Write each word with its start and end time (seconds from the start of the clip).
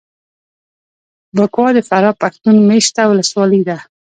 بکوا 1.35 1.67
دفراه 1.77 2.19
پښتون 2.21 2.55
مېشته 2.69 3.01
ولسوالي 3.07 3.61
ده 3.67 3.77